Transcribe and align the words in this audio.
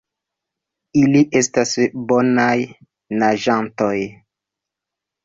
Ili 1.01 1.19
estas 1.39 1.73
bonaj 2.11 2.55
naĝantoj. 3.25 3.93